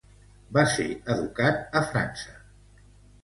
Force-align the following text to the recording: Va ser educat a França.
Va 0.55 0.61
ser 0.75 0.85
educat 1.15 1.77
a 1.81 1.83
França. 1.91 2.33